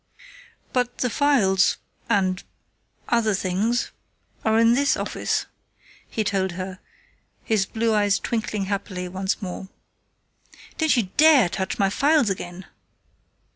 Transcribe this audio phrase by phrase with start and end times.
[0.73, 1.77] "But the files,
[2.09, 2.43] and
[3.09, 3.91] other things
[4.43, 5.45] are in this office,"
[6.09, 6.79] he told her,
[7.43, 9.69] his blue eyes twinkling happily once more.
[10.79, 12.65] "Don't you dare touch my files again!"